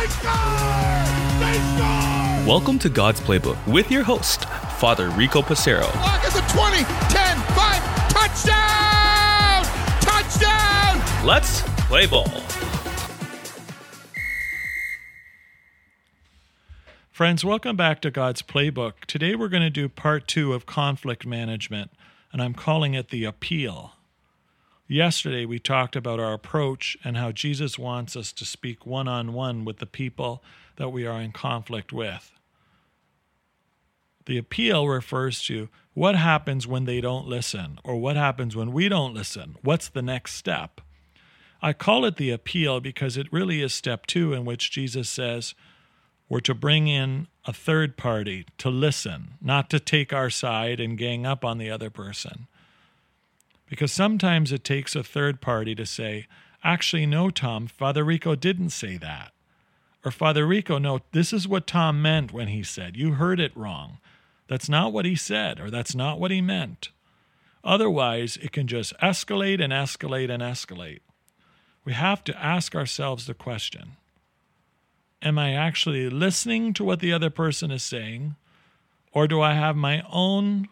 [0.00, 0.32] They score!
[1.40, 2.48] They score!
[2.48, 4.46] Welcome to God's Playbook with your host,
[4.78, 5.82] Father Rico Passero.
[5.96, 9.62] Lock at the 20, 10, 5, touchdown!
[10.00, 11.26] Touchdown!
[11.26, 12.30] Let's play ball.
[17.10, 19.04] Friends, welcome back to God's Playbook.
[19.06, 21.90] Today we're going to do part two of conflict management,
[22.32, 23.92] and I'm calling it the appeal.
[24.92, 29.32] Yesterday we talked about our approach and how Jesus wants us to speak one on
[29.32, 30.42] one with the people
[30.78, 32.32] that we are in conflict with.
[34.26, 38.88] The appeal refers to what happens when they don't listen, or what happens when we
[38.88, 39.54] don't listen.
[39.62, 40.80] What's the next step?
[41.62, 45.54] I call it the appeal because it really is step two, in which Jesus says,
[46.28, 50.98] we're to bring in a third party to listen, not to take our side and
[50.98, 52.48] gang up on the other person.
[53.70, 56.26] Because sometimes it takes a third party to say,
[56.62, 59.32] actually, no, Tom, Father Rico didn't say that.
[60.04, 63.56] Or Father Rico, no, this is what Tom meant when he said, you heard it
[63.56, 63.98] wrong.
[64.48, 66.90] That's not what he said, or that's not what he meant.
[67.62, 71.00] Otherwise, it can just escalate and escalate and escalate.
[71.84, 73.96] We have to ask ourselves the question
[75.22, 78.34] Am I actually listening to what the other person is saying?
[79.12, 80.68] Or do I have my own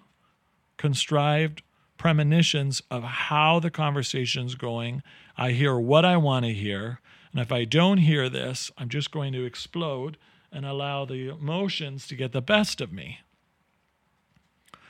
[0.79, 1.63] contrived
[1.99, 5.03] premonitions of how the conversation's going?
[5.37, 7.01] I hear what I want to hear.
[7.33, 10.17] And if I don't hear this, I'm just going to explode
[10.51, 13.21] and allow the emotions to get the best of me.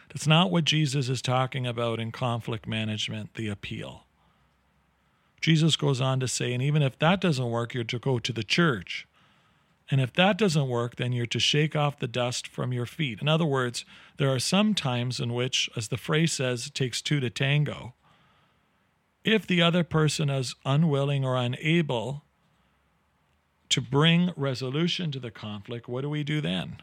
[0.08, 4.04] That's not what Jesus is talking about in conflict management, the appeal.
[5.40, 8.32] Jesus goes on to say, and even if that doesn't work, you're to go to
[8.32, 9.06] the church
[9.90, 13.22] and if that doesn't work, then you're to shake off the dust from your feet.
[13.22, 13.84] In other words,
[14.18, 17.94] there are some times in which, as the phrase says, it takes two to tango.
[19.24, 22.24] If the other person is unwilling or unable
[23.70, 26.78] to bring resolution to the conflict, what do we do then?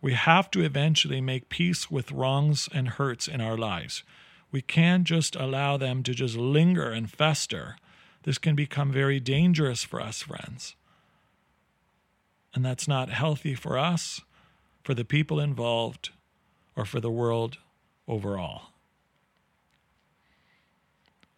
[0.00, 4.04] We have to eventually make peace with wrongs and hurts in our lives.
[4.52, 7.76] We can't just allow them to just linger and fester.
[8.22, 10.76] This can become very dangerous for us, friends.
[12.56, 14.22] And that's not healthy for us,
[14.82, 16.08] for the people involved,
[16.74, 17.58] or for the world
[18.08, 18.70] overall.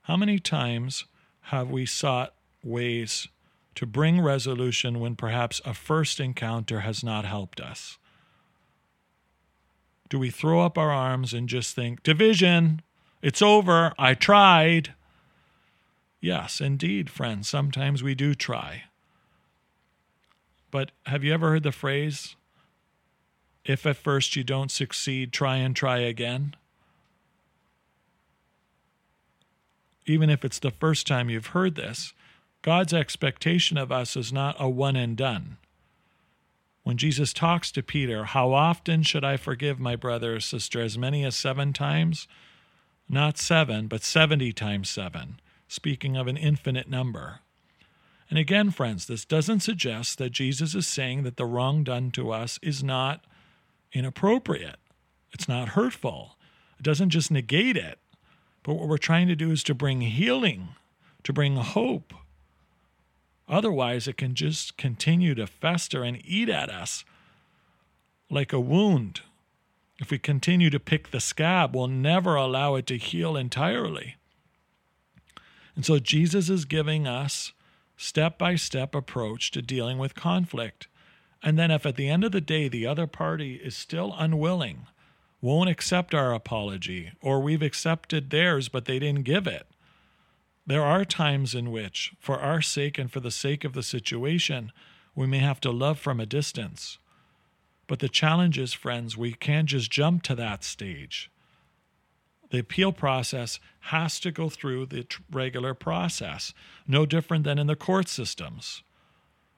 [0.03, 1.07] How many times
[1.41, 3.27] have we sought ways
[3.75, 7.99] to bring resolution when perhaps a first encounter has not helped us?
[10.09, 12.81] Do we throw up our arms and just think, division,
[13.23, 14.95] it's over, I tried?
[16.21, 18.85] Yes, indeed, friends, sometimes we do try.
[20.71, 22.37] But have you ever heard the phrase,
[23.65, 26.55] if at first you don't succeed, try and try again?
[30.07, 32.13] Even if it's the first time you've heard this,
[32.63, 35.59] God's expectation of us is not a one and done.
[36.83, 40.81] When Jesus talks to Peter, How often should I forgive my brother or sister?
[40.81, 42.27] As many as seven times?
[43.09, 47.41] Not seven, but 70 times seven, speaking of an infinite number.
[48.31, 52.31] And again, friends, this doesn't suggest that Jesus is saying that the wrong done to
[52.31, 53.25] us is not
[53.93, 54.77] inappropriate.
[55.33, 56.37] It's not hurtful.
[56.79, 57.99] It doesn't just negate it.
[58.63, 60.69] But what we're trying to do is to bring healing,
[61.23, 62.13] to bring hope.
[63.49, 67.05] Otherwise, it can just continue to fester and eat at us
[68.31, 69.23] like a wound.
[69.99, 74.17] If we continue to pick the scab, we'll never allow it to heal entirely.
[75.75, 77.53] And so Jesus is giving us
[77.99, 80.89] step by step approach to dealing with conflict.
[81.43, 84.87] And then, if at the end of the day the other party is still unwilling,
[85.41, 89.67] won't accept our apology, or we've accepted theirs but they didn't give it,
[90.67, 94.71] there are times in which, for our sake and for the sake of the situation,
[95.15, 96.99] we may have to love from a distance.
[97.87, 101.31] But the challenge is, friends, we can't just jump to that stage.
[102.51, 106.55] The appeal process has to go through the regular process,
[106.87, 108.83] no different than in the court systems.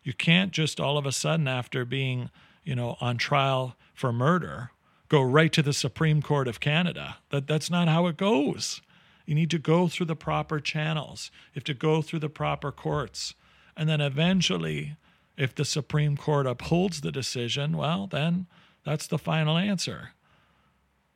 [0.03, 2.31] You can't just all of a sudden, after being,
[2.65, 4.71] you know, on trial for murder,
[5.09, 7.19] go right to the Supreme Court of Canada.
[7.31, 8.81] That, that's not how it goes.
[9.27, 11.31] You need to go through the proper channels.
[11.53, 13.35] You have to go through the proper courts.
[13.77, 14.97] And then eventually,
[15.37, 18.47] if the Supreme Court upholds the decision, well, then
[18.85, 20.11] that's the final answer.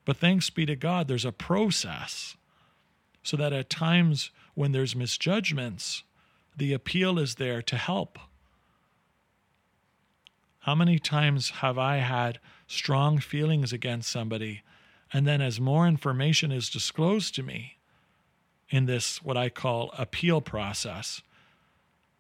[0.05, 2.37] But thanks be to God, there's a process
[3.23, 6.03] so that at times when there's misjudgments,
[6.57, 8.19] the appeal is there to help.
[10.61, 14.63] How many times have I had strong feelings against somebody,
[15.13, 17.79] and then as more information is disclosed to me
[18.71, 21.23] in this, what I call appeal process,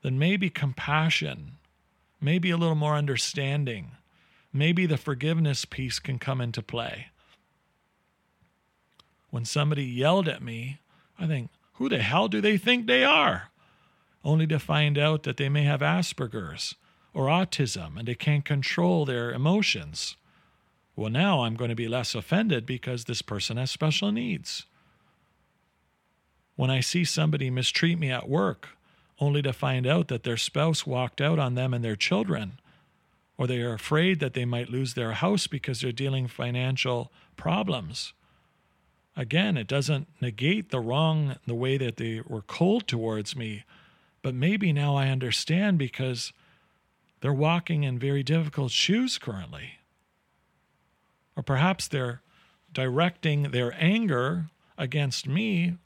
[0.02, 1.52] then maybe compassion,
[2.20, 3.92] maybe a little more understanding.
[4.52, 7.06] Maybe the forgiveness piece can come into play.
[9.34, 10.78] When somebody yelled at me,
[11.18, 13.50] I think, who the hell do they think they are?
[14.24, 16.76] Only to find out that they may have Asperger's
[17.12, 20.14] or autism and they can't control their emotions.
[20.94, 24.66] Well, now I'm going to be less offended because this person has special needs.
[26.54, 28.68] When I see somebody mistreat me at work,
[29.18, 32.60] only to find out that their spouse walked out on them and their children,
[33.36, 38.12] or they are afraid that they might lose their house because they're dealing financial problems.
[39.16, 43.64] Again, it doesn't negate the wrong, the way that they were cold towards me,
[44.22, 46.32] but maybe now I understand because
[47.20, 49.78] they're walking in very difficult shoes currently.
[51.36, 52.22] Or perhaps they're
[52.72, 55.76] directing their anger against me,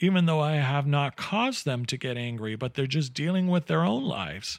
[0.00, 3.66] even though I have not caused them to get angry, but they're just dealing with
[3.66, 4.58] their own lives.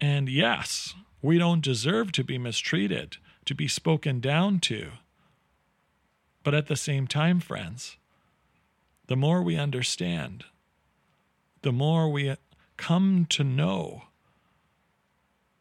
[0.00, 4.92] And yes, we don't deserve to be mistreated, to be spoken down to.
[6.44, 7.96] But at the same time, friends,
[9.08, 10.44] the more we understand,
[11.62, 12.36] the more we
[12.76, 14.04] come to know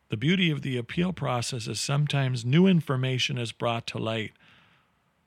[0.09, 4.33] the beauty of the appeal process is sometimes new information is brought to light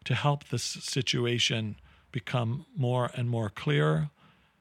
[0.05, 1.75] to help the situation
[2.13, 4.11] become more and more clear,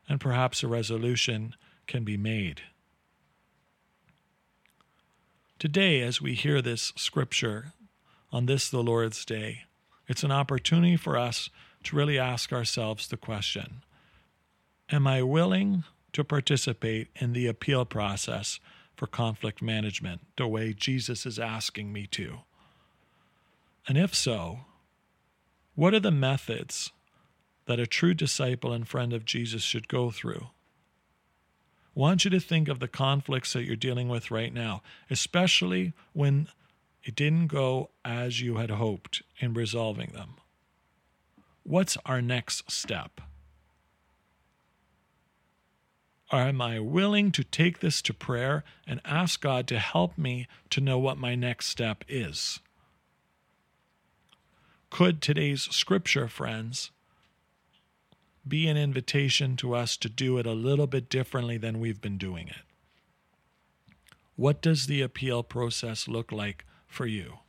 [0.09, 1.55] and perhaps a resolution
[1.85, 2.63] can be made.
[5.59, 7.73] Today, as we hear this scripture
[8.31, 9.64] on this, the Lord's Day,
[10.07, 11.49] it's an opportunity for us
[11.83, 13.83] to really ask ourselves the question
[14.89, 18.59] Am I willing to participate in the appeal process
[18.95, 22.39] for conflict management the way Jesus is asking me to?
[23.87, 24.61] And if so,
[25.75, 26.91] what are the methods
[27.65, 30.47] that a true disciple and friend of Jesus should go through?
[31.95, 35.93] I want you to think of the conflicts that you're dealing with right now, especially
[36.13, 36.47] when
[37.05, 40.35] it didn't go as you had hoped in resolving them.
[41.61, 43.21] What's our next step?
[46.31, 50.81] Am I willing to take this to prayer and ask God to help me to
[50.81, 52.59] know what my next step is?
[54.89, 56.89] Could today's scripture, friends,
[58.47, 62.17] be an invitation to us to do it a little bit differently than we've been
[62.17, 62.63] doing it?
[64.35, 67.39] What does the appeal process look like for you?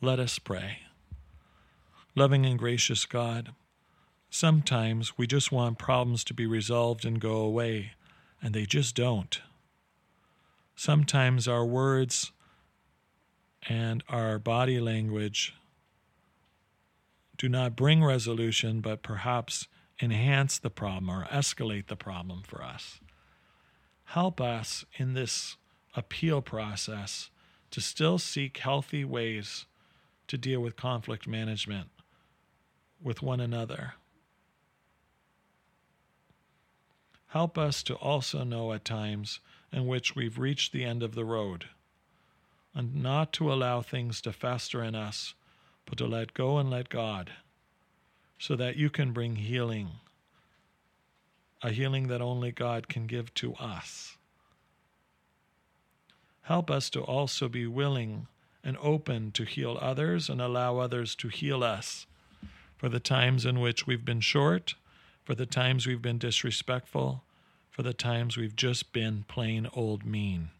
[0.00, 0.78] Let us pray.
[2.14, 3.52] Loving and gracious God,
[4.30, 7.92] Sometimes we just want problems to be resolved and go away,
[8.42, 9.40] and they just don't.
[10.74, 12.32] Sometimes our words
[13.66, 15.54] and our body language
[17.38, 19.68] do not bring resolution, but perhaps
[20.02, 23.00] enhance the problem or escalate the problem for us.
[24.04, 25.56] Help us in this
[25.96, 27.30] appeal process
[27.72, 29.64] to still seek healthy ways
[30.28, 31.88] to deal with conflict management
[33.02, 33.94] with one another.
[37.28, 39.40] Help us to also know at times
[39.72, 41.66] in which we've reached the end of the road,
[42.74, 45.34] and not to allow things to fester in us,
[45.86, 47.32] but to let go and let God,
[48.38, 49.88] so that you can bring healing,
[51.62, 54.15] a healing that only God can give to us.
[56.46, 58.26] Help us to also be willing
[58.64, 62.06] and open to heal others and allow others to heal us
[62.76, 64.74] for the times in which we've been short
[65.26, 67.24] for the times we've been disrespectful,
[67.68, 70.50] for the times we've just been plain old mean.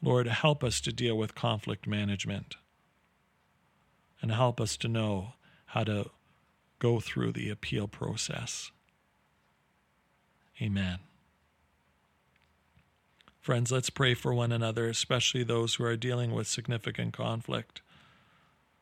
[0.00, 2.56] Lord, help us to deal with conflict management
[4.22, 5.34] and help us to know
[5.66, 6.10] how to
[6.78, 8.70] go through the appeal process.
[10.62, 11.00] Amen.
[13.48, 17.80] Friends, let's pray for one another, especially those who are dealing with significant conflict.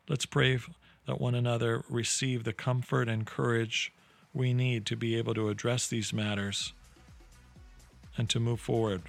[0.09, 0.59] Let's pray
[1.05, 3.93] that one another receive the comfort and courage
[4.33, 6.73] we need to be able to address these matters
[8.17, 9.03] and to move forward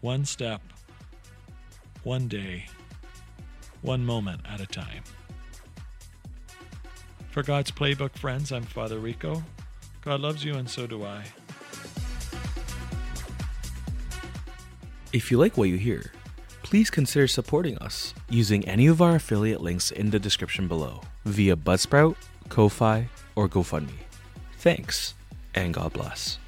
[0.00, 0.62] one step,
[2.04, 2.66] one day,
[3.82, 5.02] one moment at a time.
[7.32, 9.42] For God's Playbook friends, I'm Father Rico.
[10.02, 11.24] God loves you, and so do I.
[15.10, 16.12] If you like what you hear,
[16.62, 21.56] please consider supporting us using any of our affiliate links in the description below via
[21.56, 22.14] Buzzsprout,
[22.50, 24.04] Ko-Fi, or GoFundMe.
[24.58, 25.14] Thanks,
[25.54, 26.38] and God bless.